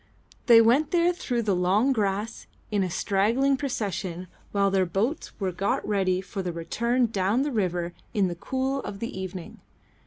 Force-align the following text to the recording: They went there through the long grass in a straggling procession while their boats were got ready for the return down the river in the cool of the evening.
They 0.47 0.61
went 0.63 0.89
there 0.89 1.13
through 1.13 1.43
the 1.43 1.55
long 1.55 1.93
grass 1.93 2.47
in 2.71 2.81
a 2.83 2.89
straggling 2.89 3.55
procession 3.55 4.29
while 4.51 4.71
their 4.71 4.83
boats 4.87 5.31
were 5.39 5.51
got 5.51 5.87
ready 5.87 6.21
for 6.21 6.41
the 6.41 6.51
return 6.51 7.05
down 7.05 7.43
the 7.43 7.51
river 7.51 7.93
in 8.11 8.27
the 8.27 8.33
cool 8.33 8.79
of 8.81 8.97
the 8.97 9.15
evening. 9.15 9.59